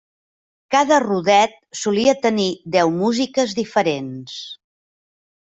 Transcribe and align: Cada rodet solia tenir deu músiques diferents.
Cada 0.75 0.97
rodet 1.03 1.53
solia 1.81 2.17
tenir 2.25 2.49
deu 2.77 2.95
músiques 3.05 3.57
diferents. 3.63 4.41